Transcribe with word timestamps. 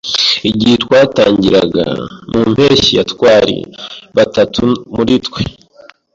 Igihe 0.49 0.75
twatangiraga 0.83 1.85
mu 2.31 2.41
mpeshyi 2.51 2.91
ya, 2.97 3.05
twari 3.11 3.55
batatu 4.15 4.65
muri 4.95 5.13
twe. 5.25 5.41